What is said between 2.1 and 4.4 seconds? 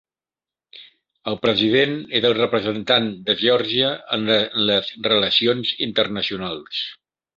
és el representant de Geòrgia en